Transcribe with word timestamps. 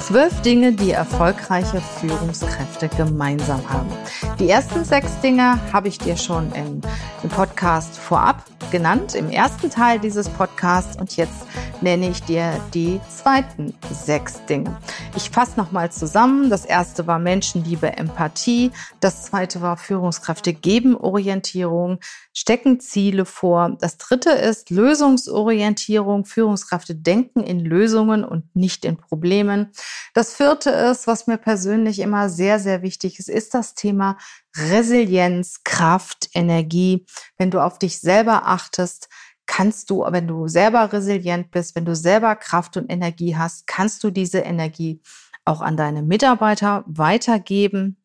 Zwölf 0.00 0.40
Dinge, 0.42 0.72
die 0.72 0.92
erfolgreiche 0.92 1.80
Führungskräfte 1.80 2.88
gemeinsam 2.88 3.68
haben. 3.68 3.88
Die 4.38 4.48
ersten 4.48 4.84
sechs 4.84 5.20
Dinge 5.20 5.58
habe 5.72 5.88
ich 5.88 5.98
dir 5.98 6.16
schon 6.16 6.52
im, 6.52 6.80
Podcast 7.30 7.98
vorab 7.98 8.44
genannt, 8.70 9.16
im 9.16 9.30
ersten 9.30 9.68
Teil 9.68 9.98
dieses 9.98 10.28
Podcasts. 10.28 10.96
Und 10.96 11.16
jetzt 11.16 11.46
nenne 11.82 12.10
ich 12.10 12.22
dir 12.22 12.60
die 12.74 13.00
zweiten 13.08 13.74
sechs 13.90 14.44
Dinge. 14.46 14.76
Ich 15.16 15.30
fasse 15.30 15.56
nochmal 15.56 15.90
zusammen. 15.92 16.50
Das 16.50 16.64
erste 16.64 17.06
war 17.06 17.18
Menschenliebe, 17.18 17.96
Empathie. 17.96 18.70
Das 19.00 19.24
zweite 19.24 19.60
war 19.60 19.76
Führungskräfte 19.76 20.52
geben 20.52 20.96
Orientierung, 20.96 21.98
stecken 22.32 22.80
Ziele 22.80 23.24
vor. 23.24 23.76
Das 23.80 23.98
dritte 23.98 24.30
ist 24.30 24.70
Lösungsorientierung. 24.70 26.24
Führungskräfte 26.24 26.94
denken 26.94 27.42
in 27.42 27.60
Lösungen 27.60 28.24
und 28.24 28.54
nicht 28.54 28.84
in 28.84 28.96
Problemen. 28.96 29.72
Das 30.14 30.34
vierte 30.34 30.70
ist, 30.70 31.06
was 31.06 31.26
mir 31.26 31.38
persönlich 31.38 32.00
immer 32.00 32.28
sehr, 32.28 32.58
sehr 32.58 32.82
wichtig 32.82 33.18
ist, 33.18 33.28
ist 33.28 33.54
das 33.54 33.74
Thema 33.74 34.16
Resilienz, 34.56 35.62
Kraft, 35.64 36.30
Energie. 36.32 37.06
Wenn 37.36 37.50
du 37.50 37.60
auf 37.60 37.78
dich 37.78 38.00
selber 38.00 38.46
achtest, 38.46 39.08
kannst 39.46 39.90
du, 39.90 40.04
wenn 40.08 40.28
du 40.28 40.48
selber 40.48 40.92
resilient 40.92 41.50
bist, 41.50 41.76
wenn 41.76 41.84
du 41.84 41.94
selber 41.94 42.36
Kraft 42.36 42.76
und 42.76 42.90
Energie 42.90 43.36
hast, 43.36 43.66
kannst 43.66 44.04
du 44.04 44.10
diese 44.10 44.40
Energie 44.40 45.00
auch 45.44 45.60
an 45.60 45.76
deine 45.76 46.02
Mitarbeiter 46.02 46.84
weitergeben. 46.86 47.96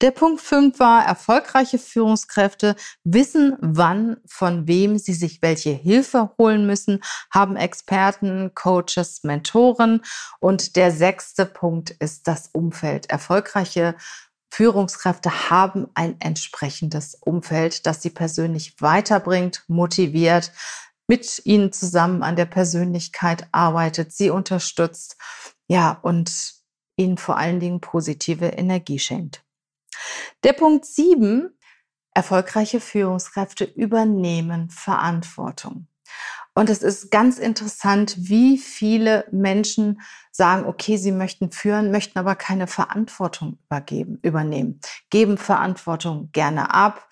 Der 0.00 0.12
Punkt 0.12 0.40
5 0.40 0.78
war, 0.78 1.04
erfolgreiche 1.04 1.78
Führungskräfte 1.78 2.76
wissen, 3.02 3.56
wann, 3.60 4.18
von 4.26 4.68
wem 4.68 4.96
sie 4.96 5.12
sich 5.12 5.42
welche 5.42 5.70
Hilfe 5.70 6.30
holen 6.38 6.66
müssen, 6.68 7.00
haben 7.32 7.56
Experten, 7.56 8.52
Coaches, 8.54 9.24
Mentoren. 9.24 10.02
Und 10.38 10.76
der 10.76 10.92
sechste 10.92 11.46
Punkt 11.46 11.90
ist 11.90 12.28
das 12.28 12.50
Umfeld. 12.52 13.10
Erfolgreiche 13.10 13.96
Führungskräfte 14.50 15.50
haben 15.50 15.88
ein 15.94 16.20
entsprechendes 16.20 17.14
Umfeld, 17.14 17.86
das 17.86 18.02
sie 18.02 18.10
persönlich 18.10 18.80
weiterbringt, 18.80 19.64
motiviert, 19.68 20.52
mit 21.06 21.42
ihnen 21.44 21.72
zusammen 21.72 22.22
an 22.22 22.36
der 22.36 22.44
Persönlichkeit 22.46 23.48
arbeitet, 23.52 24.12
sie 24.12 24.30
unterstützt, 24.30 25.16
ja, 25.66 25.92
und 26.02 26.54
ihnen 26.96 27.18
vor 27.18 27.36
allen 27.36 27.60
Dingen 27.60 27.80
positive 27.80 28.46
Energie 28.46 28.98
schenkt. 28.98 29.44
Der 30.44 30.52
Punkt 30.52 30.84
sieben: 30.84 31.58
erfolgreiche 32.14 32.80
Führungskräfte 32.80 33.64
übernehmen 33.64 34.70
Verantwortung. 34.70 35.86
Und 36.58 36.70
es 36.70 36.82
ist 36.82 37.12
ganz 37.12 37.38
interessant, 37.38 38.16
wie 38.18 38.58
viele 38.58 39.26
Menschen 39.30 40.00
sagen, 40.32 40.66
okay, 40.66 40.96
sie 40.96 41.12
möchten 41.12 41.52
führen, 41.52 41.92
möchten 41.92 42.18
aber 42.18 42.34
keine 42.34 42.66
Verantwortung 42.66 43.60
übergeben, 43.66 44.18
übernehmen, 44.22 44.80
geben 45.08 45.38
Verantwortung 45.38 46.30
gerne 46.32 46.74
ab, 46.74 47.08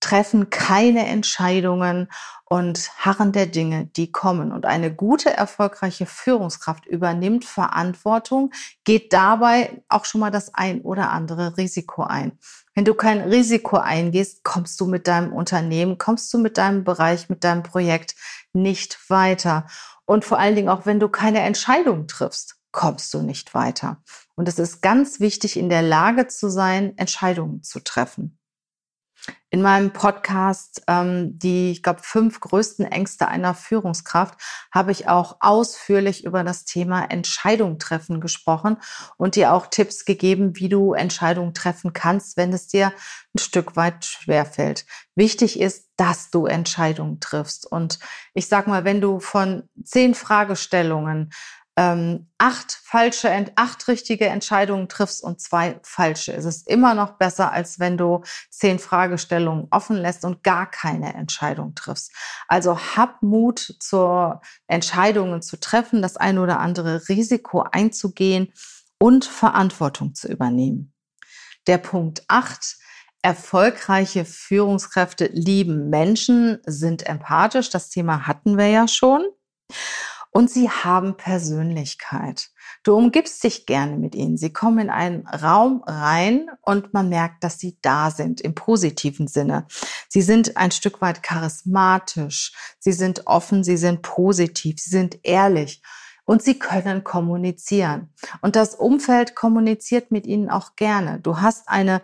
treffen 0.00 0.48
keine 0.48 1.06
Entscheidungen 1.06 2.08
und 2.46 2.90
harren 2.96 3.32
der 3.32 3.44
Dinge, 3.44 3.90
die 3.94 4.10
kommen. 4.10 4.52
Und 4.52 4.64
eine 4.64 4.90
gute, 4.94 5.36
erfolgreiche 5.36 6.06
Führungskraft 6.06 6.86
übernimmt 6.86 7.44
Verantwortung, 7.44 8.54
geht 8.84 9.12
dabei 9.12 9.82
auch 9.90 10.06
schon 10.06 10.22
mal 10.22 10.30
das 10.30 10.54
ein 10.54 10.80
oder 10.80 11.10
andere 11.10 11.58
Risiko 11.58 12.04
ein. 12.04 12.38
Wenn 12.74 12.84
du 12.84 12.94
kein 12.94 13.20
Risiko 13.20 13.76
eingehst, 13.76 14.44
kommst 14.44 14.80
du 14.80 14.86
mit 14.86 15.06
deinem 15.06 15.32
Unternehmen, 15.32 15.98
kommst 15.98 16.32
du 16.32 16.38
mit 16.38 16.56
deinem 16.56 16.84
Bereich, 16.84 17.28
mit 17.28 17.44
deinem 17.44 17.62
Projekt 17.62 18.14
nicht 18.52 18.98
weiter. 19.08 19.66
Und 20.06 20.24
vor 20.24 20.38
allen 20.38 20.56
Dingen 20.56 20.68
auch, 20.68 20.86
wenn 20.86 21.00
du 21.00 21.08
keine 21.08 21.40
Entscheidung 21.40 22.06
triffst, 22.06 22.56
kommst 22.70 23.12
du 23.12 23.22
nicht 23.22 23.54
weiter. 23.54 24.02
Und 24.34 24.48
es 24.48 24.58
ist 24.58 24.80
ganz 24.80 25.20
wichtig, 25.20 25.58
in 25.58 25.68
der 25.68 25.82
Lage 25.82 26.28
zu 26.28 26.48
sein, 26.48 26.96
Entscheidungen 26.96 27.62
zu 27.62 27.80
treffen 27.80 28.38
in 29.50 29.60
meinem 29.60 29.92
Podcast 29.92 30.82
ähm, 30.88 31.38
die, 31.38 31.72
ich 31.72 31.82
glaube, 31.82 32.00
fünf 32.02 32.40
größten 32.40 32.86
Ängste 32.86 33.28
einer 33.28 33.54
Führungskraft 33.54 34.40
habe 34.72 34.92
ich 34.92 35.08
auch 35.08 35.36
ausführlich 35.40 36.24
über 36.24 36.42
das 36.42 36.64
Thema 36.64 37.04
Entscheidung 37.04 37.78
treffen 37.78 38.20
gesprochen 38.20 38.78
und 39.18 39.36
dir 39.36 39.52
auch 39.52 39.66
Tipps 39.66 40.04
gegeben, 40.06 40.56
wie 40.56 40.70
du 40.70 40.94
Entscheidungen 40.94 41.52
treffen 41.52 41.92
kannst, 41.92 42.38
wenn 42.38 42.52
es 42.52 42.66
dir 42.66 42.92
ein 43.34 43.38
Stück 43.38 43.76
weit 43.76 44.04
schwerfällt. 44.04 44.86
Wichtig 45.14 45.60
ist, 45.60 45.90
dass 45.96 46.30
du 46.30 46.46
Entscheidungen 46.46 47.20
triffst. 47.20 47.70
Und 47.70 47.98
ich 48.32 48.48
sag 48.48 48.66
mal, 48.66 48.84
wenn 48.84 49.02
du 49.02 49.20
von 49.20 49.68
zehn 49.84 50.14
Fragestellungen 50.14 51.30
ähm, 51.76 52.28
acht 52.36 52.72
falsche, 52.82 53.52
acht 53.56 53.88
richtige 53.88 54.26
Entscheidungen 54.26 54.88
triffst 54.88 55.22
und 55.22 55.40
zwei 55.40 55.80
falsche. 55.82 56.34
Es 56.34 56.44
ist 56.44 56.68
immer 56.68 56.94
noch 56.94 57.12
besser, 57.12 57.52
als 57.52 57.78
wenn 57.78 57.96
du 57.96 58.22
zehn 58.50 58.78
Fragestellungen 58.78 59.68
offen 59.70 59.96
lässt 59.96 60.24
und 60.24 60.42
gar 60.42 60.70
keine 60.70 61.14
Entscheidung 61.14 61.74
triffst. 61.74 62.12
Also 62.46 62.78
hab 62.78 63.22
Mut 63.22 63.76
zur 63.80 64.42
Entscheidungen 64.66 65.40
zu 65.40 65.58
treffen, 65.58 66.02
das 66.02 66.16
ein 66.16 66.38
oder 66.38 66.60
andere 66.60 67.08
Risiko 67.08 67.62
einzugehen 67.62 68.52
und 68.98 69.24
Verantwortung 69.24 70.14
zu 70.14 70.28
übernehmen. 70.28 70.92
Der 71.66 71.78
Punkt 71.78 72.24
acht 72.28 72.76
Erfolgreiche 73.24 74.24
Führungskräfte 74.24 75.30
lieben 75.32 75.90
Menschen, 75.90 76.58
sind 76.66 77.06
empathisch. 77.06 77.70
Das 77.70 77.88
Thema 77.88 78.26
hatten 78.26 78.58
wir 78.58 78.66
ja 78.66 78.88
schon 78.88 79.24
und 80.32 80.50
sie 80.50 80.70
haben 80.70 81.16
Persönlichkeit. 81.16 82.50
Du 82.82 82.96
umgibst 82.96 83.44
dich 83.44 83.66
gerne 83.66 83.98
mit 83.98 84.14
ihnen. 84.14 84.38
Sie 84.38 84.52
kommen 84.52 84.78
in 84.78 84.90
einen 84.90 85.26
Raum 85.26 85.84
rein 85.86 86.48
und 86.62 86.94
man 86.94 87.10
merkt, 87.10 87.44
dass 87.44 87.58
sie 87.58 87.78
da 87.82 88.10
sind 88.10 88.40
im 88.40 88.54
positiven 88.54 89.28
Sinne. 89.28 89.66
Sie 90.08 90.22
sind 90.22 90.56
ein 90.56 90.70
Stück 90.70 91.02
weit 91.02 91.22
charismatisch. 91.22 92.52
Sie 92.78 92.92
sind 92.92 93.26
offen. 93.26 93.62
Sie 93.62 93.76
sind 93.76 94.00
positiv. 94.00 94.80
Sie 94.80 94.90
sind 94.90 95.18
ehrlich. 95.22 95.82
Und 96.24 96.42
sie 96.42 96.58
können 96.58 97.04
kommunizieren. 97.04 98.14
Und 98.40 98.54
das 98.54 98.74
Umfeld 98.74 99.34
kommuniziert 99.34 100.10
mit 100.10 100.26
ihnen 100.26 100.50
auch 100.50 100.76
gerne. 100.76 101.20
Du 101.20 101.40
hast 101.40 101.68
eine 101.68 102.02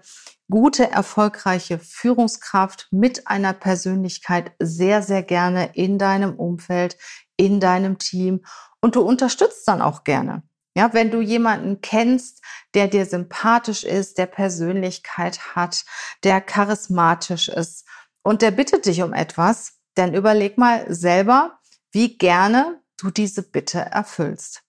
gute, 0.50 0.90
erfolgreiche 0.90 1.78
Führungskraft 1.78 2.88
mit 2.90 3.28
einer 3.28 3.52
Persönlichkeit 3.52 4.52
sehr, 4.58 5.02
sehr 5.02 5.22
gerne 5.22 5.70
in 5.74 5.98
deinem 5.98 6.34
Umfeld, 6.34 6.96
in 7.36 7.60
deinem 7.60 7.98
Team 7.98 8.44
und 8.80 8.96
du 8.96 9.02
unterstützt 9.02 9.66
dann 9.68 9.82
auch 9.82 10.04
gerne. 10.04 10.42
Ja, 10.76 10.94
wenn 10.94 11.10
du 11.10 11.20
jemanden 11.20 11.80
kennst, 11.80 12.42
der 12.74 12.86
dir 12.88 13.04
sympathisch 13.04 13.84
ist, 13.84 14.16
der 14.16 14.26
Persönlichkeit 14.26 15.56
hat, 15.56 15.84
der 16.22 16.40
charismatisch 16.40 17.48
ist 17.48 17.84
und 18.22 18.42
der 18.42 18.52
bittet 18.52 18.86
dich 18.86 19.02
um 19.02 19.12
etwas, 19.12 19.78
dann 19.94 20.14
überleg 20.14 20.56
mal 20.56 20.86
selber, 20.88 21.58
wie 21.90 22.16
gerne 22.16 22.80
du 22.98 23.10
diese 23.10 23.42
Bitte 23.42 23.78
erfüllst. 23.78 24.62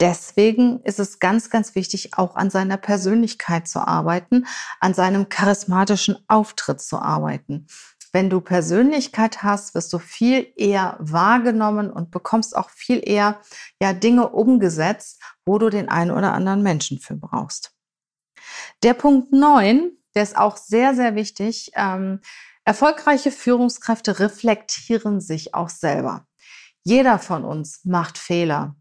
Deswegen 0.00 0.80
ist 0.82 0.98
es 0.98 1.20
ganz, 1.20 1.48
ganz 1.48 1.74
wichtig, 1.74 2.18
auch 2.18 2.34
an 2.34 2.50
seiner 2.50 2.76
Persönlichkeit 2.76 3.68
zu 3.68 3.78
arbeiten, 3.86 4.46
an 4.80 4.94
seinem 4.94 5.28
charismatischen 5.28 6.18
Auftritt 6.28 6.80
zu 6.80 6.98
arbeiten. 6.98 7.68
Wenn 8.12 8.28
du 8.28 8.40
Persönlichkeit 8.40 9.42
hast, 9.42 9.74
wirst 9.74 9.92
du 9.92 9.98
viel 9.98 10.52
eher 10.56 10.96
wahrgenommen 10.98 11.90
und 11.90 12.10
bekommst 12.10 12.54
auch 12.54 12.68
viel 12.68 13.00
eher 13.02 13.40
ja 13.80 13.94
Dinge 13.94 14.28
umgesetzt, 14.28 15.22
wo 15.46 15.58
du 15.58 15.70
den 15.70 15.88
einen 15.88 16.10
oder 16.10 16.34
anderen 16.34 16.62
Menschen 16.62 16.98
für 16.98 17.14
brauchst. 17.14 17.72
Der 18.82 18.94
Punkt 18.94 19.32
neun, 19.32 19.92
der 20.14 20.24
ist 20.24 20.36
auch 20.36 20.58
sehr, 20.58 20.94
sehr 20.94 21.14
wichtig. 21.14 21.70
Ähm, 21.74 22.20
erfolgreiche 22.64 23.30
Führungskräfte 23.30 24.18
reflektieren 24.18 25.20
sich 25.20 25.54
auch 25.54 25.70
selber. 25.70 26.26
Jeder 26.84 27.18
von 27.18 27.44
uns 27.44 27.80
macht 27.84 28.18
Fehler. 28.18 28.76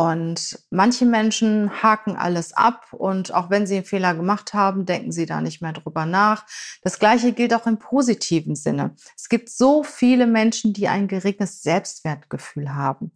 Und 0.00 0.60
manche 0.70 1.04
Menschen 1.04 1.82
haken 1.82 2.14
alles 2.14 2.52
ab 2.52 2.92
und 2.92 3.34
auch 3.34 3.50
wenn 3.50 3.66
sie 3.66 3.74
einen 3.74 3.84
Fehler 3.84 4.14
gemacht 4.14 4.54
haben, 4.54 4.86
denken 4.86 5.10
sie 5.10 5.26
da 5.26 5.40
nicht 5.40 5.60
mehr 5.60 5.72
drüber 5.72 6.06
nach. 6.06 6.46
Das 6.82 7.00
Gleiche 7.00 7.32
gilt 7.32 7.52
auch 7.52 7.66
im 7.66 7.80
positiven 7.80 8.54
Sinne. 8.54 8.94
Es 9.16 9.28
gibt 9.28 9.50
so 9.50 9.82
viele 9.82 10.28
Menschen, 10.28 10.72
die 10.72 10.86
ein 10.86 11.08
geringes 11.08 11.62
Selbstwertgefühl 11.62 12.76
haben. 12.76 13.10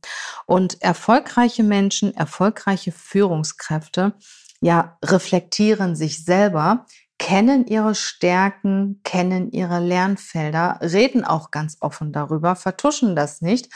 Und 0.44 0.82
erfolgreiche 0.82 1.62
Menschen, 1.62 2.17
erfolgreiche 2.17 2.90
Führungskräfte, 2.90 4.14
ja, 4.61 4.99
reflektieren 5.05 5.94
sich 5.94 6.25
selber, 6.25 6.87
kennen 7.17 7.64
ihre 7.69 7.94
Stärken, 7.94 9.00
kennen 9.05 9.52
ihre 9.52 9.79
Lernfelder, 9.79 10.81
reden 10.82 11.25
auch 11.25 11.52
ganz 11.52 11.76
offen 11.79 12.12
darüber, 12.12 12.56
vertuschen 12.56 13.14
das 13.14 13.40
nicht, 13.40 13.69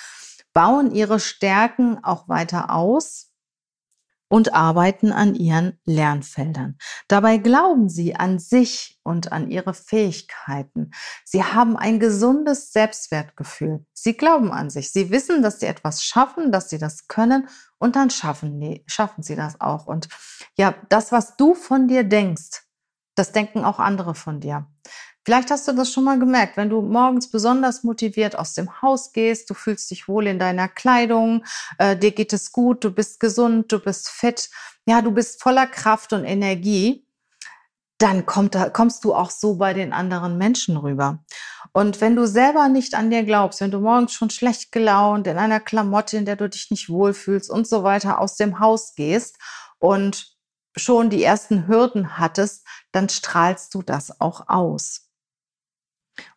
bauen 0.57 0.91
ihre 0.91 1.21
Stärken 1.21 2.03
auch 2.03 2.31
weiter 2.31 2.71
aus 2.71 3.31
und 4.29 4.55
arbeiten 4.55 5.13
an 5.13 5.35
ihren 5.35 5.79
Lernfeldern. 5.85 6.79
Dabei 7.09 7.37
glauben 7.37 7.91
sie 7.91 8.17
an 8.17 8.39
sich 8.39 8.99
und 9.03 9.33
an 9.33 9.51
ihre 9.51 9.75
Fähigkeiten. 9.75 10.93
Sie 11.27 11.45
haben 11.45 11.77
ein 11.77 12.01
gesundes 12.01 12.73
Selbstwertgefühl. 12.73 13.85
Sie 13.93 14.15
glauben 14.15 14.51
an 14.51 14.71
sich. 14.71 14.91
Sie 14.93 15.11
wissen, 15.11 15.43
dass 15.43 15.61
sie 15.61 15.67
etwas 15.67 16.03
schaffen, 16.03 16.51
dass 16.53 16.71
sie 16.71 16.79
das 16.79 17.07
können 17.07 17.51
und 17.77 17.95
dann 17.95 18.09
schaffen, 18.09 18.81
schaffen 18.87 19.23
sie 19.23 19.37
das 19.37 19.61
auch. 19.61 19.87
Und 19.87 20.09
ja, 20.57 20.75
das, 20.89 21.13
was 21.13 21.37
du 21.37 21.55
von 21.55 21.87
dir 21.87 22.03
denkst, 22.03 22.63
das 23.15 23.33
denken 23.33 23.63
auch 23.63 23.79
andere 23.79 24.15
von 24.15 24.41
dir. 24.41 24.67
Vielleicht 25.27 25.51
hast 25.51 25.67
du 25.67 25.73
das 25.73 25.93
schon 25.93 26.05
mal 26.05 26.21
gemerkt, 26.21 26.57
wenn 26.57 26.71
du 26.71 26.81
morgens 26.81 27.29
besonders 27.29 27.83
motiviert 27.83 28.39
aus 28.39 28.55
dem 28.55 28.81
Haus 28.81 29.11
gehst, 29.13 29.51
du 29.51 29.55
fühlst 29.55 29.91
dich 29.91 30.07
wohl 30.07 30.29
in 30.29 30.39
deiner 30.39 30.69
Kleidung, 30.69 31.45
äh, 31.79 31.97
dir 31.97 32.13
geht 32.13 32.33
es 32.33 32.53
gut, 32.53 32.85
du 32.85 32.93
bist 32.93 33.19
gesund, 33.19 33.73
du 33.73 33.81
bist 33.81 34.09
fit, 34.09 34.49
ja, 34.87 35.03
du 35.03 35.11
bist 35.11 35.43
voller 35.43 35.67
Kraft 35.67 36.13
und 36.13 36.25
Energie, 36.25 37.09
dann 37.99 38.25
kommt, 38.25 38.57
kommst 38.73 39.05
du 39.05 39.15
auch 39.15 39.31
so 39.31 39.57
bei 39.57 39.75
den 39.75 39.93
anderen 39.93 40.39
Menschen 40.39 40.77
rüber. 40.77 41.25
Und 41.73 42.01
wenn 42.01 42.15
du 42.15 42.29
selber 42.29 42.69
nicht 42.69 42.95
an 42.95 43.11
dir 43.11 43.25
glaubst, 43.25 43.61
wenn 43.61 43.73
du 43.73 43.81
morgens 43.81 44.13
schon 44.13 44.31
schlecht 44.31 44.71
gelaunt, 44.71 45.27
in 45.27 45.39
einer 45.39 45.59
Klamotte, 45.59 46.19
in 46.19 46.25
der 46.25 46.37
du 46.37 46.49
dich 46.49 46.71
nicht 46.71 46.89
wohlfühlst 46.89 47.51
und 47.51 47.67
so 47.67 47.83
weiter 47.83 48.21
aus 48.21 48.37
dem 48.37 48.61
Haus 48.61 48.95
gehst 48.95 49.39
und 49.81 50.37
schon 50.77 51.11
die 51.11 51.25
ersten 51.25 51.67
Hürden 51.67 52.17
hattest, 52.17 52.65
dann 52.93 53.09
strahlst 53.09 53.75
du 53.75 53.83
das 53.83 54.21
auch 54.21 54.49
aus. 54.49 55.06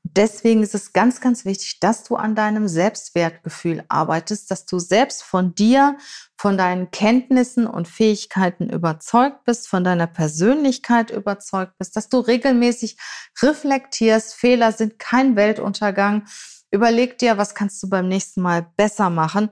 Deswegen 0.03 0.63
ist 0.63 0.73
es 0.73 0.91
ganz, 0.91 1.21
ganz 1.21 1.45
wichtig, 1.45 1.79
dass 1.79 2.03
du 2.03 2.15
an 2.15 2.33
deinem 2.33 2.67
Selbstwertgefühl 2.67 3.83
arbeitest, 3.89 4.49
dass 4.49 4.65
du 4.65 4.79
selbst 4.79 5.23
von 5.23 5.53
dir, 5.53 5.97
von 6.37 6.57
deinen 6.57 6.89
Kenntnissen 6.89 7.67
und 7.67 7.87
Fähigkeiten 7.87 8.69
überzeugt 8.69 9.43
bist, 9.45 9.67
von 9.67 9.83
deiner 9.83 10.07
Persönlichkeit 10.07 11.11
überzeugt 11.11 11.77
bist, 11.77 11.95
dass 11.95 12.09
du 12.09 12.19
regelmäßig 12.19 12.97
reflektierst. 13.41 14.33
Fehler 14.33 14.71
sind 14.71 14.97
kein 14.97 15.35
Weltuntergang. 15.35 16.25
Überleg 16.71 17.17
dir, 17.17 17.37
was 17.37 17.55
kannst 17.55 17.81
du 17.83 17.89
beim 17.89 18.07
nächsten 18.07 18.41
Mal 18.41 18.67
besser 18.77 19.09
machen, 19.09 19.49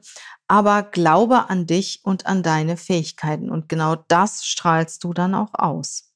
aber 0.47 0.83
glaube 0.83 1.49
an 1.49 1.65
dich 1.65 2.01
und 2.03 2.25
an 2.25 2.41
deine 2.41 2.77
Fähigkeiten. 2.77 3.49
Und 3.49 3.69
genau 3.69 3.95
das 4.07 4.45
strahlst 4.45 5.03
du 5.03 5.13
dann 5.13 5.35
auch 5.35 5.53
aus. 5.53 6.07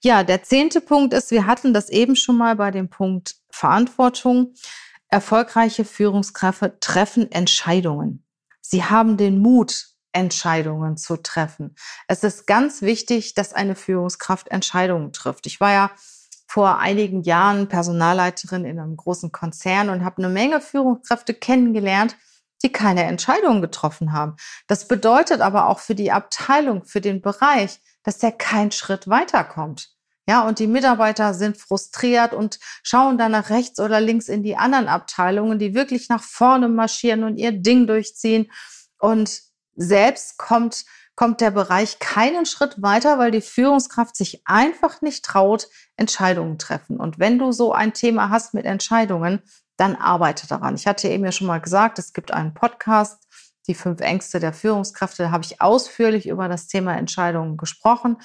Ja, 0.00 0.24
der 0.24 0.42
zehnte 0.42 0.80
Punkt 0.80 1.12
ist, 1.14 1.30
wir 1.30 1.46
hatten 1.46 1.74
das 1.74 1.88
eben 1.88 2.16
schon 2.16 2.36
mal 2.36 2.56
bei 2.56 2.70
dem 2.70 2.88
Punkt 2.88 3.36
Verantwortung. 3.50 4.54
Erfolgreiche 5.08 5.84
Führungskräfte 5.84 6.78
treffen 6.80 7.30
Entscheidungen. 7.30 8.24
Sie 8.60 8.84
haben 8.84 9.16
den 9.16 9.38
Mut, 9.40 9.88
Entscheidungen 10.12 10.96
zu 10.96 11.16
treffen. 11.16 11.74
Es 12.08 12.24
ist 12.24 12.46
ganz 12.46 12.82
wichtig, 12.82 13.34
dass 13.34 13.52
eine 13.52 13.76
Führungskraft 13.76 14.48
Entscheidungen 14.48 15.12
trifft. 15.12 15.46
Ich 15.46 15.60
war 15.60 15.72
ja 15.72 15.90
vor 16.46 16.78
einigen 16.78 17.22
Jahren 17.22 17.68
Personalleiterin 17.68 18.64
in 18.64 18.80
einem 18.80 18.96
großen 18.96 19.30
Konzern 19.30 19.88
und 19.88 20.04
habe 20.04 20.18
eine 20.18 20.28
Menge 20.28 20.60
Führungskräfte 20.60 21.32
kennengelernt, 21.32 22.16
die 22.62 22.72
keine 22.72 23.04
Entscheidungen 23.04 23.62
getroffen 23.62 24.12
haben. 24.12 24.36
Das 24.66 24.88
bedeutet 24.88 25.40
aber 25.40 25.68
auch 25.68 25.78
für 25.78 25.94
die 25.94 26.12
Abteilung, 26.12 26.84
für 26.84 27.00
den 27.00 27.22
Bereich, 27.22 27.80
dass 28.02 28.18
der 28.18 28.32
keinen 28.32 28.72
Schritt 28.72 29.08
weiterkommt. 29.08 29.90
Ja, 30.28 30.46
und 30.46 30.58
die 30.60 30.68
Mitarbeiter 30.68 31.34
sind 31.34 31.56
frustriert 31.56 32.34
und 32.34 32.60
schauen 32.84 33.18
dann 33.18 33.32
nach 33.32 33.50
rechts 33.50 33.80
oder 33.80 34.00
links 34.00 34.28
in 34.28 34.42
die 34.42 34.56
anderen 34.56 34.86
Abteilungen, 34.86 35.58
die 35.58 35.74
wirklich 35.74 36.08
nach 36.08 36.22
vorne 36.22 36.68
marschieren 36.68 37.24
und 37.24 37.36
ihr 37.36 37.52
Ding 37.52 37.86
durchziehen. 37.86 38.50
Und 38.98 39.40
selbst 39.74 40.38
kommt, 40.38 40.84
kommt 41.16 41.40
der 41.40 41.50
Bereich 41.50 41.98
keinen 41.98 42.46
Schritt 42.46 42.80
weiter, 42.80 43.18
weil 43.18 43.32
die 43.32 43.40
Führungskraft 43.40 44.14
sich 44.14 44.42
einfach 44.44 45.02
nicht 45.02 45.24
traut, 45.24 45.66
Entscheidungen 45.96 46.58
treffen. 46.58 47.00
Und 47.00 47.18
wenn 47.18 47.38
du 47.38 47.50
so 47.50 47.72
ein 47.72 47.92
Thema 47.92 48.30
hast 48.30 48.54
mit 48.54 48.66
Entscheidungen, 48.66 49.42
dann 49.80 49.96
arbeite 49.96 50.46
daran. 50.46 50.74
Ich 50.74 50.86
hatte 50.86 51.08
eben 51.08 51.24
ja 51.24 51.32
schon 51.32 51.46
mal 51.46 51.60
gesagt, 51.60 51.98
es 51.98 52.12
gibt 52.12 52.32
einen 52.32 52.52
Podcast, 52.52 53.26
die 53.66 53.74
fünf 53.74 54.00
Ängste 54.00 54.38
der 54.38 54.52
Führungskräfte. 54.52 55.22
Da 55.22 55.30
habe 55.30 55.44
ich 55.44 55.62
ausführlich 55.62 56.28
über 56.28 56.48
das 56.48 56.66
Thema 56.66 56.96
Entscheidungen 56.96 57.56
gesprochen. 57.56 58.18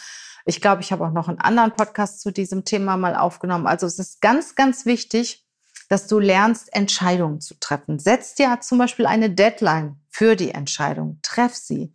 Ich 0.45 0.59
glaube, 0.59 0.81
ich 0.81 0.91
habe 0.91 1.05
auch 1.05 1.11
noch 1.11 1.29
einen 1.29 1.39
anderen 1.39 1.71
Podcast 1.71 2.19
zu 2.19 2.31
diesem 2.31 2.65
Thema 2.65 2.97
mal 2.97 3.15
aufgenommen. 3.15 3.67
Also 3.67 3.87
es 3.87 3.99
ist 3.99 4.21
ganz, 4.21 4.55
ganz 4.55 4.85
wichtig, 4.85 5.45
dass 5.87 6.07
du 6.07 6.19
lernst, 6.19 6.73
Entscheidungen 6.73 7.39
zu 7.39 7.57
treffen. 7.59 7.99
Setz 7.99 8.35
dir 8.35 8.59
zum 8.59 8.77
Beispiel 8.77 9.05
eine 9.05 9.29
Deadline 9.29 10.01
für 10.09 10.35
die 10.35 10.51
Entscheidung. 10.51 11.19
Treff 11.21 11.55
sie. 11.55 11.93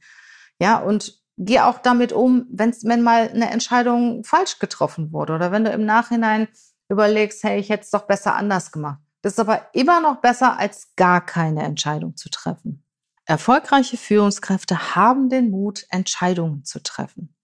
Ja, 0.59 0.79
und 0.79 1.21
geh 1.37 1.61
auch 1.61 1.79
damit 1.79 2.12
um, 2.12 2.47
wenn's, 2.51 2.85
wenn 2.85 3.03
mal 3.03 3.29
eine 3.29 3.51
Entscheidung 3.51 4.25
falsch 4.25 4.59
getroffen 4.59 5.12
wurde 5.12 5.35
oder 5.35 5.53
wenn 5.53 5.65
du 5.65 5.71
im 5.71 5.85
Nachhinein 5.85 6.49
überlegst, 6.89 7.45
hey, 7.45 7.59
ich 7.61 7.69
hätte 7.69 7.85
es 7.85 7.91
doch 7.91 8.07
besser 8.07 8.35
anders 8.37 8.73
gemacht. 8.73 9.01
Das 9.23 9.35
ist 9.35 9.41
aber 9.41 9.69
immer 9.75 10.01
noch 10.01 10.21
besser, 10.21 10.59
als 10.59 10.95
gar 10.97 11.25
keine 11.25 11.63
Entscheidung 11.63 12.17
zu 12.17 12.31
treffen. 12.31 12.85
Erfolgreiche 13.27 13.97
Führungskräfte 13.97 14.97
haben 14.97 15.29
den 15.29 15.51
Mut, 15.51 15.87
Entscheidungen 15.91 16.65
zu 16.65 16.83
treffen. 16.83 17.37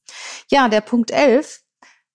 Ja, 0.50 0.68
der 0.68 0.80
Punkt 0.80 1.10
11. 1.10 1.62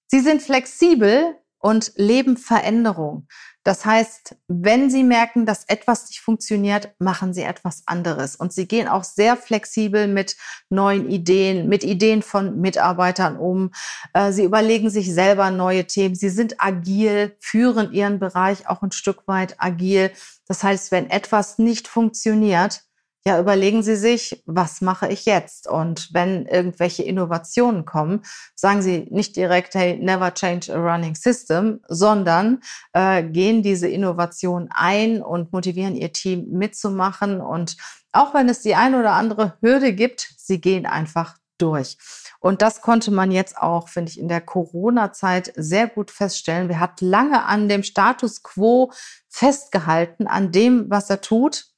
Sie 0.08 0.19
sind 0.19 0.42
flexibel 0.42 1.38
und 1.60 1.94
leben 1.96 2.38
Veränderung. 2.38 3.28
Das 3.63 3.86
heißt, 3.86 4.36
wenn 4.48 4.90
Sie 4.90 5.04
merken, 5.04 5.46
dass 5.46 5.66
etwas 5.66 6.10
nicht 6.10 6.19
funktioniert, 6.19 6.96
machen 6.98 7.34
Sie 7.34 7.44
etwas 7.44 7.84
anderes. 7.86 8.36
Und 8.36 8.52
Sie 8.52 8.68
gehen 8.68 8.88
auch 8.88 9.04
sehr 9.04 9.38
flexibel 9.38 10.08
mit 10.08 10.36
neuen 10.69 11.10
Ideen, 11.10 11.69
mit 11.69 11.84
Ideen 11.84 12.24
von 12.24 12.60
Mitarbeitern 12.60 13.38
um. 13.38 13.72
Äh, 14.13 14.31
Sie 14.31 14.44
überlegen 14.44 14.90
sich 14.90 15.13
selber 15.13 15.52
neue 15.52 15.86
Themen. 15.86 16.16
Sie 16.16 16.30
sind 16.30 16.56
agil, 16.58 17.36
führen 17.40 17.92
Ihren 17.94 18.18
Bereich 18.19 18.68
auch 18.68 18.81
ein 18.81 18.92
Stück 18.92 19.28
weit 19.28 19.56
agil. 19.60 20.12
Das 20.48 20.63
heißt, 20.63 20.92
wenn 20.92 21.10
etwas 21.10 21.60
nicht 21.60 21.88
funktioniert, 21.88 22.84
ja, 23.25 23.39
überlegen 23.39 23.83
Sie 23.83 23.95
sich, 23.95 24.41
was 24.47 24.81
mache 24.81 25.07
ich 25.07 25.25
jetzt? 25.25 25.67
Und 25.67 26.12
wenn 26.12 26.48
irgendwelche 26.48 27.03
Innovationen 27.03 27.86
kommen, 27.86 28.24
sagen 28.55 28.81
Sie 28.81 29.07
nicht 29.12 29.36
direkt, 29.36 29.75
hey, 29.75 29.98
never 29.98 30.34
change 30.34 30.74
a 30.74 30.77
running 30.77 31.13
system, 31.13 31.81
sondern 31.88 32.62
äh, 32.93 33.24
gehen 33.24 33.62
diese 33.62 33.88
Innovationen 33.88 34.69
ein 34.72 35.22
und 35.22 35.53
motivieren 35.53 35.96
Ihr 35.96 36.12
Team 36.12 36.48
mitzumachen. 36.50 37.41
Und 37.41 37.77
auch 38.12 38.34
wenn 38.34 38.50
es 38.50 38.62
die 38.62 38.75
eine 38.75 39.00
oder 39.00 39.12
andere 39.12 39.53
Hürde 39.62 39.93
gibt, 39.93 40.34
Sie 40.38 40.60
gehen 40.60 40.88
einfach 40.88 41.38
durch. 41.60 41.98
Und 42.39 42.63
das 42.63 42.81
konnte 42.81 43.12
man 43.12 43.31
jetzt 43.31 43.55
auch, 43.55 43.88
finde 43.88 44.10
ich, 44.10 44.19
in 44.19 44.27
der 44.27 44.41
Corona-Zeit 44.41 45.53
sehr 45.55 45.88
gut 45.88 46.10
feststellen. 46.10 46.69
Wir 46.69 46.79
hat 46.79 47.01
lange 47.01 47.46
an 47.46 47.69
dem 47.69 47.84
Status 47.84 48.41
quo 48.41 48.91
festgehalten, 49.29 50.25
an 50.25 50.51
dem, 50.51 50.89
was 50.89 51.12
er 51.12 51.22
tut, 51.22 51.71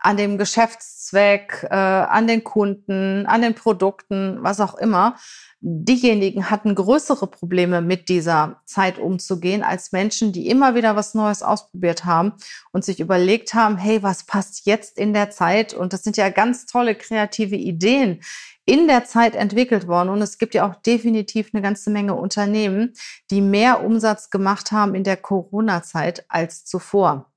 an 0.00 0.16
dem 0.16 0.38
Geschäftszweck, 0.38 1.66
äh, 1.70 1.74
an 1.74 2.26
den 2.26 2.42
Kunden, 2.42 3.26
an 3.26 3.42
den 3.42 3.54
Produkten, 3.54 4.38
was 4.40 4.60
auch 4.60 4.74
immer. 4.74 5.16
Diejenigen 5.60 6.48
hatten 6.48 6.74
größere 6.74 7.26
Probleme 7.26 7.82
mit 7.82 8.08
dieser 8.08 8.62
Zeit 8.64 8.98
umzugehen 8.98 9.62
als 9.62 9.92
Menschen, 9.92 10.32
die 10.32 10.48
immer 10.48 10.74
wieder 10.74 10.96
was 10.96 11.12
Neues 11.12 11.42
ausprobiert 11.42 12.06
haben 12.06 12.32
und 12.72 12.82
sich 12.82 12.98
überlegt 12.98 13.52
haben, 13.52 13.76
hey, 13.76 14.02
was 14.02 14.24
passt 14.24 14.64
jetzt 14.64 14.96
in 14.98 15.12
der 15.12 15.28
Zeit? 15.28 15.74
Und 15.74 15.92
das 15.92 16.02
sind 16.02 16.16
ja 16.16 16.30
ganz 16.30 16.64
tolle 16.64 16.94
kreative 16.94 17.56
Ideen 17.56 18.20
in 18.64 18.88
der 18.88 19.04
Zeit 19.04 19.34
entwickelt 19.34 19.86
worden. 19.86 20.08
Und 20.08 20.22
es 20.22 20.38
gibt 20.38 20.54
ja 20.54 20.66
auch 20.66 20.76
definitiv 20.76 21.50
eine 21.52 21.60
ganze 21.60 21.90
Menge 21.90 22.14
Unternehmen, 22.14 22.94
die 23.30 23.42
mehr 23.42 23.84
Umsatz 23.84 24.30
gemacht 24.30 24.72
haben 24.72 24.94
in 24.94 25.04
der 25.04 25.18
Corona-Zeit 25.18 26.24
als 26.30 26.64
zuvor. 26.64 27.30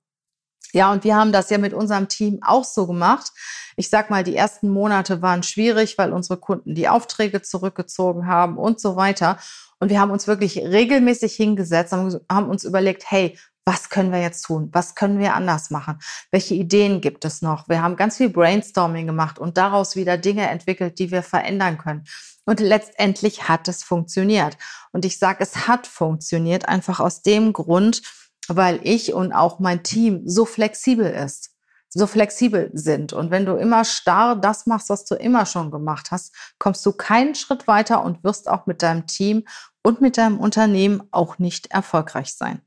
Ja, 0.72 0.92
und 0.92 1.04
wir 1.04 1.16
haben 1.16 1.32
das 1.32 1.50
ja 1.50 1.58
mit 1.58 1.74
unserem 1.74 2.08
Team 2.08 2.40
auch 2.42 2.64
so 2.64 2.88
gemacht. 2.88 3.32
Ich 3.76 3.90
sag 3.90 4.10
mal, 4.10 4.24
die 4.24 4.36
ersten 4.36 4.70
Monate 4.70 5.22
waren 5.22 5.44
schwierig, 5.44 5.98
weil 5.98 6.14
unsere 6.14 6.38
Kunden 6.38 6.74
die 6.74 6.90
Aufträge 6.90 7.42
zurückgezogen 7.42 8.28
haben 8.28 8.58
und 8.58 8.80
so 8.80 8.96
weiter. 8.96 9.38
Und 9.80 9.90
wir 9.90 10.00
haben 10.00 10.12
uns 10.12 10.28
wirklich 10.28 10.58
regelmäßig 10.58 11.36
hingesetzt, 11.36 11.94
haben 11.94 12.50
uns 12.50 12.64
überlegt, 12.64 13.12
hey, 13.12 13.38
was 13.66 13.90
können 13.90 14.12
wir 14.12 14.22
jetzt 14.22 14.44
tun? 14.44 14.70
Was 14.74 14.96
können 14.96 15.20
wir 15.20 15.36
anders 15.36 15.70
machen? 15.70 16.00
Welche 16.32 16.54
Ideen 16.54 17.02
gibt 17.02 17.24
es 17.24 17.42
noch? 17.42 17.70
Wir 17.70 17.82
haben 17.82 17.96
ganz 17.96 18.18
viel 18.18 18.30
Brainstorming 18.30 19.08
gemacht 19.08 19.40
und 19.40 19.58
daraus 19.58 19.96
wieder 19.96 20.18
Dinge 20.18 20.50
entwickelt, 20.50 21.00
die 21.00 21.12
wir 21.12 21.24
verändern 21.24 21.78
können. 21.78 22.04
Und 22.46 22.60
letztendlich 22.60 23.48
hat 23.48 23.70
es 23.70 23.84
funktioniert. 23.84 24.58
Und 24.92 25.06
ich 25.06 25.18
sage, 25.18 25.42
es 25.42 25.68
hat 25.68 25.88
funktioniert 25.88 26.68
einfach 26.68 27.00
aus 27.00 27.22
dem 27.22 27.54
Grund, 27.54 28.02
weil 28.48 28.80
ich 28.84 29.14
und 29.14 29.32
auch 29.34 29.60
mein 29.60 29.84
Team 29.84 30.22
so 30.26 30.46
flexibel 30.46 31.06
ist, 31.06 31.52
so 31.90 32.08
flexibel 32.08 32.72
sind. 32.74 33.14
Und 33.14 33.32
wenn 33.32 33.46
du 33.46 33.56
immer 33.56 33.86
starr 33.86 34.36
das 34.36 34.66
machst, 34.66 34.90
was 34.90 35.06
du 35.06 35.16
immer 35.16 35.46
schon 35.46 35.72
gemacht 35.72 36.12
hast, 36.12 36.34
kommst 36.60 36.86
du 36.86 36.92
keinen 36.92 37.36
Schritt 37.36 37.68
weiter 37.68 38.04
und 38.04 38.24
wirst 38.24 38.50
auch 38.50 38.66
mit 38.66 38.82
deinem 38.82 39.08
Team 39.08 39.46
und 39.84 40.02
mit 40.02 40.18
deinem 40.18 40.40
Unternehmen 40.40 41.04
auch 41.12 41.38
nicht 41.40 41.68
erfolgreich 41.72 42.34
sein. 42.34 42.62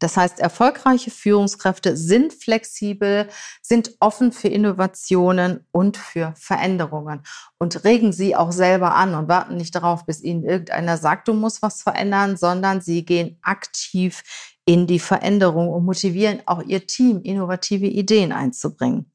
Das 0.00 0.16
heißt, 0.16 0.40
erfolgreiche 0.40 1.10
Führungskräfte 1.10 1.94
sind 1.94 2.32
flexibel, 2.32 3.28
sind 3.60 3.96
offen 4.00 4.32
für 4.32 4.48
Innovationen 4.48 5.66
und 5.72 5.98
für 5.98 6.32
Veränderungen 6.38 7.22
und 7.58 7.84
regen 7.84 8.10
sie 8.10 8.34
auch 8.34 8.50
selber 8.50 8.94
an 8.94 9.14
und 9.14 9.28
warten 9.28 9.58
nicht 9.58 9.74
darauf, 9.74 10.06
bis 10.06 10.22
ihnen 10.22 10.42
irgendeiner 10.42 10.96
sagt, 10.96 11.28
du 11.28 11.34
musst 11.34 11.60
was 11.60 11.82
verändern, 11.82 12.38
sondern 12.38 12.80
sie 12.80 13.04
gehen 13.04 13.38
aktiv 13.42 14.22
in 14.70 14.86
die 14.86 15.00
Veränderung 15.00 15.68
und 15.68 15.84
motivieren 15.84 16.42
auch 16.46 16.62
ihr 16.62 16.86
Team, 16.86 17.22
innovative 17.24 17.86
Ideen 17.86 18.30
einzubringen. 18.30 19.12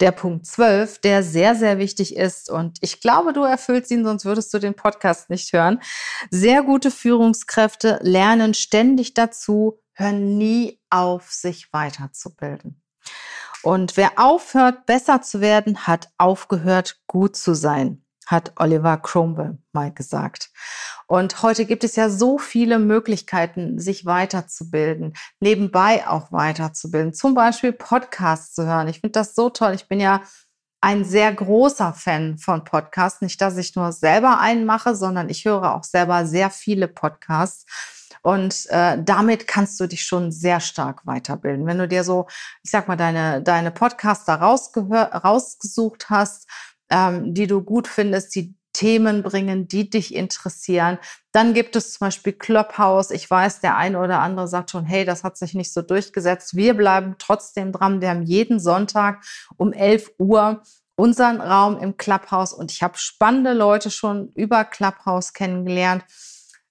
Der 0.00 0.12
Punkt 0.12 0.46
12, 0.46 0.98
der 1.02 1.22
sehr, 1.22 1.54
sehr 1.54 1.76
wichtig 1.76 2.16
ist 2.16 2.48
und 2.48 2.78
ich 2.80 3.02
glaube, 3.02 3.34
du 3.34 3.42
erfüllst 3.42 3.90
ihn, 3.90 4.02
sonst 4.02 4.24
würdest 4.24 4.54
du 4.54 4.58
den 4.58 4.72
Podcast 4.72 5.28
nicht 5.28 5.52
hören. 5.52 5.82
Sehr 6.30 6.62
gute 6.62 6.90
Führungskräfte 6.90 7.98
lernen 8.00 8.54
ständig 8.54 9.12
dazu, 9.12 9.78
hören 9.92 10.38
nie 10.38 10.80
auf, 10.88 11.30
sich 11.30 11.70
weiterzubilden. 11.74 12.80
Und 13.62 13.98
wer 13.98 14.12
aufhört, 14.18 14.86
besser 14.86 15.20
zu 15.20 15.42
werden, 15.42 15.86
hat 15.86 16.08
aufgehört, 16.16 17.02
gut 17.06 17.36
zu 17.36 17.52
sein 17.52 18.05
hat 18.26 18.52
Oliver 18.56 18.98
Cromwell 18.98 19.58
mal 19.72 19.92
gesagt. 19.92 20.50
Und 21.06 21.42
heute 21.42 21.64
gibt 21.64 21.84
es 21.84 21.94
ja 21.94 22.10
so 22.10 22.36
viele 22.38 22.80
Möglichkeiten, 22.80 23.78
sich 23.78 24.04
weiterzubilden, 24.04 25.14
nebenbei 25.38 26.06
auch 26.08 26.32
weiterzubilden, 26.32 27.14
zum 27.14 27.34
Beispiel 27.34 27.72
Podcasts 27.72 28.54
zu 28.54 28.66
hören. 28.66 28.88
Ich 28.88 29.00
finde 29.00 29.12
das 29.12 29.34
so 29.36 29.48
toll. 29.48 29.74
Ich 29.74 29.88
bin 29.88 30.00
ja 30.00 30.22
ein 30.80 31.04
sehr 31.04 31.32
großer 31.32 31.94
Fan 31.94 32.38
von 32.38 32.64
Podcasts. 32.64 33.20
Nicht, 33.20 33.40
dass 33.40 33.56
ich 33.56 33.76
nur 33.76 33.92
selber 33.92 34.40
einen 34.40 34.64
mache, 34.64 34.96
sondern 34.96 35.28
ich 35.28 35.44
höre 35.44 35.74
auch 35.74 35.84
selber 35.84 36.26
sehr 36.26 36.50
viele 36.50 36.88
Podcasts. 36.88 37.64
Und 38.22 38.66
äh, 38.70 39.00
damit 39.00 39.46
kannst 39.46 39.78
du 39.78 39.86
dich 39.86 40.04
schon 40.04 40.32
sehr 40.32 40.58
stark 40.58 41.06
weiterbilden. 41.06 41.66
Wenn 41.66 41.78
du 41.78 41.86
dir 41.86 42.02
so, 42.02 42.26
ich 42.64 42.72
sag 42.72 42.88
mal, 42.88 42.96
deine, 42.96 43.40
deine 43.42 43.70
Podcaster 43.70 44.34
rausgesucht 44.34 46.10
hast, 46.10 46.48
ähm, 46.90 47.34
die 47.34 47.46
du 47.46 47.62
gut 47.62 47.88
findest, 47.88 48.34
die 48.34 48.54
Themen 48.72 49.22
bringen, 49.22 49.68
die 49.68 49.88
dich 49.88 50.14
interessieren. 50.14 50.98
Dann 51.32 51.54
gibt 51.54 51.76
es 51.76 51.94
zum 51.94 52.08
Beispiel 52.08 52.34
Clubhouse. 52.34 53.10
Ich 53.10 53.30
weiß, 53.30 53.60
der 53.60 53.76
eine 53.76 53.98
oder 53.98 54.20
andere 54.20 54.48
sagt 54.48 54.70
schon, 54.70 54.84
hey, 54.84 55.06
das 55.06 55.24
hat 55.24 55.38
sich 55.38 55.54
nicht 55.54 55.72
so 55.72 55.80
durchgesetzt. 55.80 56.56
Wir 56.56 56.74
bleiben 56.74 57.16
trotzdem 57.18 57.72
dran. 57.72 58.02
Wir 58.02 58.10
haben 58.10 58.22
jeden 58.22 58.60
Sonntag 58.60 59.24
um 59.56 59.72
11 59.72 60.10
Uhr 60.18 60.62
unseren 60.94 61.40
Raum 61.40 61.78
im 61.78 61.96
Clubhouse 61.96 62.52
und 62.52 62.72
ich 62.72 62.82
habe 62.82 62.98
spannende 62.98 63.52
Leute 63.52 63.90
schon 63.90 64.32
über 64.34 64.64
Clubhouse 64.64 65.32
kennengelernt. 65.32 66.04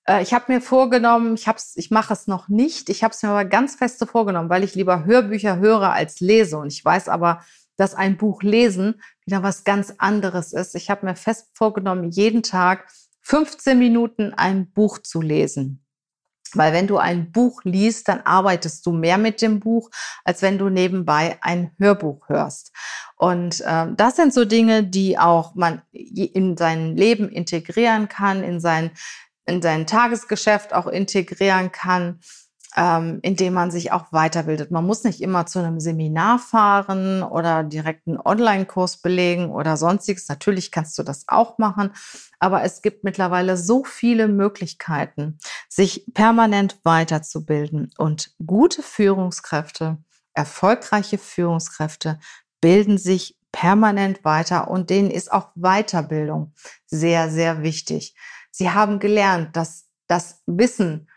Äh, 0.07 0.21
ich 0.21 0.33
habe 0.33 0.51
mir 0.51 0.61
vorgenommen, 0.61 1.35
ich, 1.35 1.47
ich 1.75 1.91
mache 1.91 2.13
es 2.13 2.27
noch 2.27 2.49
nicht, 2.49 2.89
ich 2.89 3.03
habe 3.03 3.13
es 3.13 3.23
mir 3.23 3.29
aber 3.29 3.45
ganz 3.45 3.75
feste 3.75 4.07
vorgenommen, 4.07 4.49
weil 4.49 4.63
ich 4.63 4.75
lieber 4.75 5.05
Hörbücher 5.05 5.57
höre 5.57 5.91
als 5.91 6.19
lese. 6.19 6.57
Und 6.57 6.73
ich 6.73 6.83
weiß 6.83 7.07
aber, 7.07 7.41
dass 7.77 7.93
ein 7.93 8.17
Buch 8.17 8.41
lesen 8.41 9.01
wieder 9.25 9.43
was 9.43 9.63
ganz 9.63 9.93
anderes 9.97 10.53
ist. 10.53 10.75
Ich 10.75 10.89
habe 10.89 11.05
mir 11.05 11.15
fest 11.15 11.49
vorgenommen, 11.53 12.11
jeden 12.11 12.43
Tag 12.43 12.87
15 13.21 13.77
Minuten 13.77 14.33
ein 14.33 14.71
Buch 14.71 14.99
zu 14.99 15.21
lesen. 15.21 15.81
Weil 16.53 16.73
wenn 16.73 16.87
du 16.87 16.97
ein 16.97 17.31
Buch 17.31 17.61
liest, 17.63 18.07
dann 18.07 18.21
arbeitest 18.21 18.85
du 18.85 18.91
mehr 18.91 19.17
mit 19.17 19.41
dem 19.41 19.59
Buch, 19.59 19.89
als 20.23 20.41
wenn 20.41 20.57
du 20.57 20.69
nebenbei 20.69 21.37
ein 21.41 21.71
Hörbuch 21.79 22.29
hörst. 22.29 22.71
Und 23.17 23.61
äh, 23.61 23.87
das 23.95 24.15
sind 24.15 24.33
so 24.33 24.45
Dinge, 24.45 24.83
die 24.83 25.17
auch 25.17 25.55
man 25.55 25.81
in 25.91 26.55
sein 26.55 26.95
Leben 26.95 27.29
integrieren 27.29 28.07
kann, 28.07 28.43
in 28.43 28.59
sein, 28.59 28.91
in 29.45 29.61
sein 29.61 29.87
Tagesgeschäft 29.87 30.73
auch 30.73 30.87
integrieren 30.87 31.71
kann 31.71 32.19
ähm, 32.77 33.19
indem 33.21 33.53
man 33.53 33.71
sich 33.71 33.91
auch 33.91 34.11
weiterbildet. 34.11 34.69
Man 34.69 34.85
muss 34.85 35.03
nicht 35.03 35.21
immer 35.21 35.45
zu 35.45 35.59
einem 35.59 35.79
Seminar 35.79 36.39
fahren 36.39 37.23
oder 37.23 37.63
direkt 37.63 38.07
einen 38.07 38.19
Online-Kurs 38.19 38.97
belegen 38.97 39.49
oder 39.51 39.77
sonstiges. 39.77 40.27
Natürlich 40.27 40.71
kannst 40.71 40.97
du 40.97 41.03
das 41.03 41.25
auch 41.27 41.57
machen, 41.57 41.91
aber 42.39 42.63
es 42.63 42.81
gibt 42.81 43.03
mittlerweile 43.03 43.55
so 43.55 43.83
viele 43.85 44.27
Möglichkeiten, 44.27 45.37
sich 45.69 46.05
permanent 46.13 46.77
weiterzubilden 46.83 47.91
und 47.97 48.31
gute 48.45 48.81
Führungskräfte, 48.83 49.97
erfolgreiche 50.33 51.17
Führungskräfte 51.17 52.19
bilden 52.59 52.97
sich 52.97 53.37
permanent 53.53 54.25
weiter 54.25 54.69
und 54.69 54.89
denen 54.89 55.11
ist 55.11 55.31
auch 55.31 55.51
Weiterbildung 55.55 56.53
sehr, 56.87 57.29
sehr 57.29 57.63
wichtig. 57.63 58.15
Sie 58.51 58.69
haben 58.69 58.99
gelernt, 58.99 59.55
dass 59.55 59.85
das 60.07 60.41
Wissen 60.45 61.07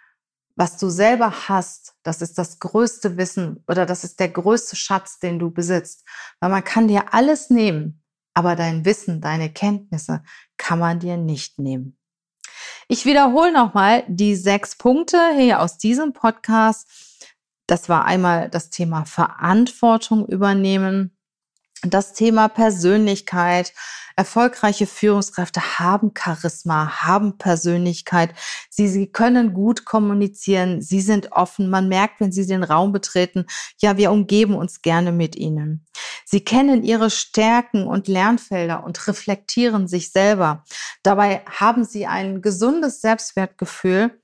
was 0.58 0.76
du 0.76 0.90
selber 0.90 1.48
hast, 1.48 1.94
das 2.02 2.20
ist 2.20 2.36
das 2.36 2.58
größte 2.58 3.16
Wissen 3.16 3.62
oder 3.68 3.86
das 3.86 4.02
ist 4.02 4.18
der 4.18 4.28
größte 4.28 4.74
Schatz, 4.74 5.20
den 5.20 5.38
du 5.38 5.52
besitzt. 5.52 6.04
Weil 6.40 6.50
man 6.50 6.64
kann 6.64 6.88
dir 6.88 7.14
alles 7.14 7.48
nehmen, 7.48 8.02
aber 8.34 8.56
dein 8.56 8.84
Wissen, 8.84 9.20
deine 9.20 9.52
Kenntnisse 9.52 10.24
kann 10.56 10.80
man 10.80 10.98
dir 10.98 11.16
nicht 11.16 11.60
nehmen. 11.60 11.96
Ich 12.88 13.06
wiederhole 13.06 13.52
nochmal 13.52 14.02
die 14.08 14.34
sechs 14.34 14.76
Punkte 14.76 15.30
hier 15.36 15.60
aus 15.60 15.78
diesem 15.78 16.12
Podcast. 16.12 16.88
Das 17.68 17.88
war 17.88 18.04
einmal 18.04 18.50
das 18.50 18.70
Thema 18.70 19.04
Verantwortung 19.04 20.26
übernehmen, 20.26 21.16
das 21.82 22.12
Thema 22.12 22.48
Persönlichkeit. 22.48 23.72
Erfolgreiche 24.16 24.88
Führungskräfte 24.88 25.78
haben 25.78 26.10
Charisma, 26.16 27.02
haben 27.02 27.38
Persönlichkeit. 27.38 28.34
Sie, 28.68 28.88
sie 28.88 29.12
können 29.12 29.54
gut 29.54 29.84
kommunizieren. 29.84 30.82
Sie 30.82 31.00
sind 31.00 31.30
offen. 31.30 31.70
Man 31.70 31.88
merkt, 31.88 32.20
wenn 32.20 32.32
sie 32.32 32.46
den 32.46 32.64
Raum 32.64 32.90
betreten, 32.90 33.46
ja, 33.80 33.96
wir 33.96 34.10
umgeben 34.10 34.54
uns 34.54 34.82
gerne 34.82 35.12
mit 35.12 35.36
ihnen. 35.36 35.86
Sie 36.24 36.40
kennen 36.40 36.82
ihre 36.82 37.10
Stärken 37.10 37.86
und 37.86 38.08
Lernfelder 38.08 38.82
und 38.82 39.06
reflektieren 39.06 39.86
sich 39.86 40.10
selber. 40.10 40.64
Dabei 41.04 41.42
haben 41.46 41.84
sie 41.84 42.06
ein 42.06 42.42
gesundes 42.42 43.00
Selbstwertgefühl 43.00 44.20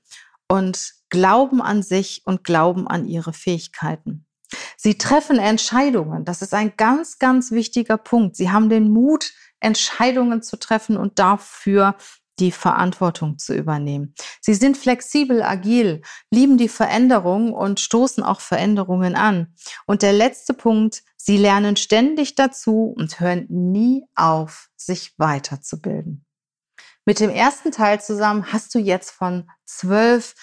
und 0.49 0.93
glauben 1.09 1.61
an 1.61 1.83
sich 1.83 2.21
und 2.25 2.43
glauben 2.43 2.87
an 2.87 3.05
ihre 3.05 3.31
Fähigkeiten. 3.31 4.25
Sie 4.77 4.97
treffen 4.97 5.39
Entscheidungen. 5.39 6.25
Das 6.25 6.41
ist 6.41 6.53
ein 6.53 6.73
ganz, 6.77 7.19
ganz 7.19 7.51
wichtiger 7.51 7.97
Punkt. 7.97 8.35
Sie 8.35 8.51
haben 8.51 8.69
den 8.69 8.91
Mut, 8.91 9.33
Entscheidungen 9.59 10.41
zu 10.41 10.57
treffen 10.57 10.97
und 10.97 11.19
dafür 11.19 11.95
die 12.39 12.51
Verantwortung 12.51 13.37
zu 13.37 13.55
übernehmen. 13.55 14.13
Sie 14.41 14.53
sind 14.53 14.77
flexibel, 14.77 15.41
agil, 15.41 16.01
lieben 16.31 16.57
die 16.57 16.67
Veränderung 16.67 17.53
und 17.53 17.79
stoßen 17.79 18.23
auch 18.23 18.41
Veränderungen 18.41 19.15
an. 19.15 19.53
Und 19.85 20.01
der 20.01 20.13
letzte 20.13 20.53
Punkt, 20.53 21.03
sie 21.15 21.37
lernen 21.37 21.77
ständig 21.77 22.35
dazu 22.35 22.93
und 22.95 23.19
hören 23.19 23.45
nie 23.49 24.05
auf, 24.15 24.69
sich 24.75 25.13
weiterzubilden. 25.17 26.25
Mit 27.05 27.19
dem 27.19 27.29
ersten 27.29 27.71
Teil 27.71 28.01
zusammen 28.01 28.51
hast 28.51 28.73
du 28.75 28.79
jetzt 28.79 29.11
von 29.11 29.49
zwölf 29.63 30.35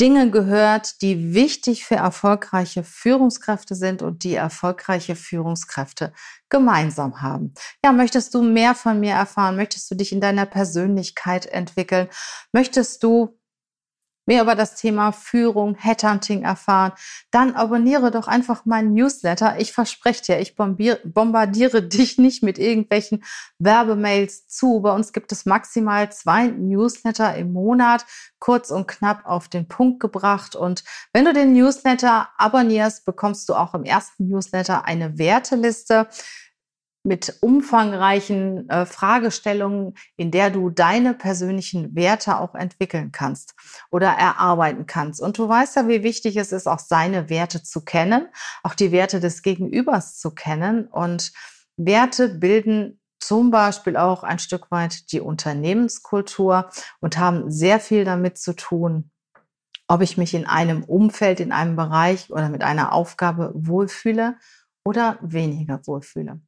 Dinge 0.00 0.30
gehört, 0.30 1.02
die 1.02 1.34
wichtig 1.34 1.84
für 1.84 1.96
erfolgreiche 1.96 2.84
Führungskräfte 2.84 3.74
sind 3.74 4.02
und 4.02 4.22
die 4.22 4.34
erfolgreiche 4.34 5.16
Führungskräfte 5.16 6.12
gemeinsam 6.48 7.20
haben. 7.20 7.54
Ja, 7.84 7.92
möchtest 7.92 8.34
du 8.34 8.42
mehr 8.42 8.74
von 8.74 9.00
mir 9.00 9.14
erfahren? 9.14 9.56
Möchtest 9.56 9.90
du 9.90 9.96
dich 9.96 10.12
in 10.12 10.20
deiner 10.20 10.46
Persönlichkeit 10.46 11.46
entwickeln? 11.46 12.08
Möchtest 12.52 13.02
du 13.02 13.37
mehr 14.28 14.42
über 14.42 14.54
das 14.54 14.74
Thema 14.74 15.10
Führung, 15.10 15.74
Headhunting 15.74 16.42
erfahren, 16.42 16.92
dann 17.30 17.54
abonniere 17.54 18.10
doch 18.10 18.28
einfach 18.28 18.66
meinen 18.66 18.92
Newsletter. 18.92 19.58
Ich 19.58 19.72
verspreche 19.72 20.22
dir, 20.22 20.38
ich 20.38 20.54
bombardiere 20.54 21.82
dich 21.82 22.18
nicht 22.18 22.42
mit 22.42 22.58
irgendwelchen 22.58 23.24
Werbemails 23.58 24.46
zu. 24.46 24.80
Bei 24.80 24.92
uns 24.92 25.14
gibt 25.14 25.32
es 25.32 25.46
maximal 25.46 26.12
zwei 26.12 26.48
Newsletter 26.48 27.34
im 27.36 27.54
Monat, 27.54 28.04
kurz 28.38 28.70
und 28.70 28.86
knapp 28.86 29.24
auf 29.24 29.48
den 29.48 29.66
Punkt 29.66 29.98
gebracht. 29.98 30.54
Und 30.54 30.84
wenn 31.14 31.24
du 31.24 31.32
den 31.32 31.54
Newsletter 31.54 32.28
abonnierst, 32.36 33.06
bekommst 33.06 33.48
du 33.48 33.54
auch 33.54 33.72
im 33.72 33.84
ersten 33.84 34.28
Newsletter 34.28 34.84
eine 34.84 35.16
Werteliste 35.16 36.06
mit 37.08 37.38
umfangreichen 37.40 38.68
äh, 38.68 38.84
Fragestellungen, 38.84 39.94
in 40.16 40.30
der 40.30 40.50
du 40.50 40.68
deine 40.68 41.14
persönlichen 41.14 41.96
Werte 41.96 42.38
auch 42.38 42.54
entwickeln 42.54 43.12
kannst 43.12 43.54
oder 43.90 44.08
erarbeiten 44.08 44.86
kannst. 44.86 45.22
Und 45.22 45.38
du 45.38 45.48
weißt 45.48 45.76
ja, 45.76 45.88
wie 45.88 46.02
wichtig 46.02 46.36
es 46.36 46.52
ist, 46.52 46.68
auch 46.68 46.78
seine 46.78 47.30
Werte 47.30 47.62
zu 47.62 47.82
kennen, 47.82 48.28
auch 48.62 48.74
die 48.74 48.92
Werte 48.92 49.20
des 49.20 49.40
Gegenübers 49.40 50.18
zu 50.18 50.32
kennen. 50.32 50.86
Und 50.86 51.32
Werte 51.78 52.28
bilden 52.28 53.00
zum 53.20 53.50
Beispiel 53.50 53.96
auch 53.96 54.22
ein 54.22 54.38
Stück 54.38 54.70
weit 54.70 55.10
die 55.10 55.22
Unternehmenskultur 55.22 56.68
und 57.00 57.16
haben 57.16 57.50
sehr 57.50 57.80
viel 57.80 58.04
damit 58.04 58.36
zu 58.36 58.54
tun, 58.54 59.10
ob 59.86 60.02
ich 60.02 60.18
mich 60.18 60.34
in 60.34 60.46
einem 60.46 60.84
Umfeld, 60.84 61.40
in 61.40 61.52
einem 61.52 61.74
Bereich 61.74 62.30
oder 62.30 62.50
mit 62.50 62.62
einer 62.62 62.92
Aufgabe 62.92 63.50
wohlfühle 63.54 64.36
oder 64.84 65.18
weniger 65.22 65.80
wohlfühle. 65.86 66.42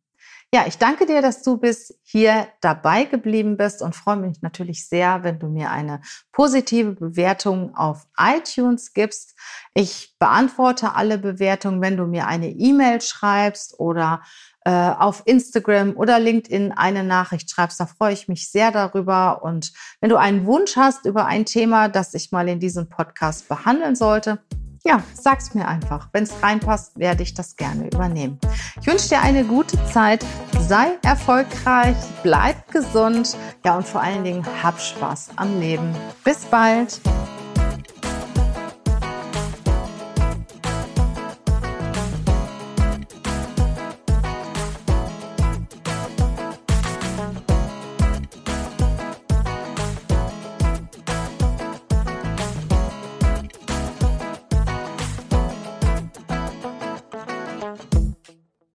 Ja, 0.52 0.64
ich 0.66 0.78
danke 0.78 1.06
dir, 1.06 1.22
dass 1.22 1.42
du 1.42 1.58
bis 1.58 1.96
hier 2.02 2.48
dabei 2.60 3.04
geblieben 3.04 3.56
bist 3.56 3.82
und 3.82 3.94
freue 3.94 4.16
mich 4.16 4.42
natürlich 4.42 4.88
sehr, 4.88 5.22
wenn 5.22 5.38
du 5.38 5.46
mir 5.46 5.70
eine 5.70 6.00
positive 6.32 6.92
Bewertung 6.92 7.76
auf 7.76 8.08
iTunes 8.18 8.92
gibst. 8.92 9.38
Ich 9.74 10.16
beantworte 10.18 10.96
alle 10.96 11.18
Bewertungen, 11.18 11.80
wenn 11.80 11.96
du 11.96 12.06
mir 12.06 12.26
eine 12.26 12.48
E-Mail 12.48 13.00
schreibst 13.00 13.78
oder 13.78 14.22
äh, 14.64 14.70
auf 14.70 15.22
Instagram 15.24 15.96
oder 15.96 16.18
LinkedIn 16.18 16.72
eine 16.72 17.04
Nachricht 17.04 17.48
schreibst. 17.50 17.78
Da 17.78 17.86
freue 17.86 18.12
ich 18.12 18.26
mich 18.26 18.50
sehr 18.50 18.72
darüber. 18.72 19.42
Und 19.44 19.72
wenn 20.00 20.10
du 20.10 20.16
einen 20.16 20.46
Wunsch 20.46 20.76
hast 20.76 21.06
über 21.06 21.26
ein 21.26 21.46
Thema, 21.46 21.88
das 21.88 22.12
ich 22.14 22.32
mal 22.32 22.48
in 22.48 22.58
diesem 22.58 22.88
Podcast 22.88 23.48
behandeln 23.48 23.94
sollte, 23.94 24.40
ja, 24.84 25.02
sag's 25.14 25.54
mir 25.54 25.68
einfach. 25.68 26.08
Wenn 26.12 26.24
es 26.24 26.42
reinpasst, 26.42 26.98
werde 26.98 27.22
ich 27.22 27.34
das 27.34 27.56
gerne 27.56 27.86
übernehmen. 27.86 28.38
Ich 28.80 28.86
wünsche 28.86 29.08
dir 29.08 29.20
eine 29.20 29.44
gute 29.44 29.82
Zeit, 29.86 30.24
sei 30.58 30.98
erfolgreich, 31.02 31.96
bleib 32.22 32.70
gesund, 32.72 33.36
ja 33.64 33.76
und 33.76 33.86
vor 33.86 34.00
allen 34.00 34.24
Dingen 34.24 34.44
hab 34.62 34.80
Spaß 34.80 35.30
am 35.36 35.60
Leben. 35.60 35.94
Bis 36.24 36.44
bald. 36.46 37.00